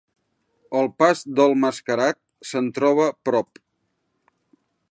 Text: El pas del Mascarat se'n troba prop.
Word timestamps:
El 0.79 0.87
pas 1.01 1.21
del 1.39 1.53
Mascarat 1.65 2.19
se'n 2.53 2.71
troba 2.79 3.05
prop. 3.29 3.63